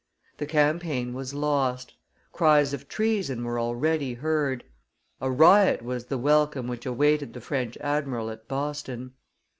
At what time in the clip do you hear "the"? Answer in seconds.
0.37-0.47, 6.05-6.17, 7.35-7.39